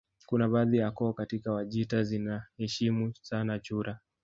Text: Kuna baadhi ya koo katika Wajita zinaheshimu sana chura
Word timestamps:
Kuna 0.25 0.47
baadhi 0.47 0.77
ya 0.77 0.91
koo 0.91 1.13
katika 1.13 1.51
Wajita 1.53 2.03
zinaheshimu 2.03 3.13
sana 3.21 3.59
chura 3.59 3.99